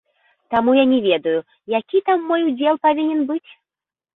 [0.53, 1.39] Таму я не ведаю,
[1.79, 3.49] які там мой удзел павінен быць?!